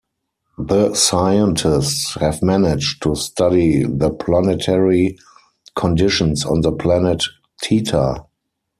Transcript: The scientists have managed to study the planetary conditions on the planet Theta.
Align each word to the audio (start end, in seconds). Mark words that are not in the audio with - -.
The 0.57 0.95
scientists 0.95 2.15
have 2.15 2.41
managed 2.41 3.03
to 3.03 3.13
study 3.15 3.83
the 3.83 4.09
planetary 4.09 5.15
conditions 5.75 6.43
on 6.43 6.61
the 6.61 6.71
planet 6.71 7.21
Theta. 7.61 8.25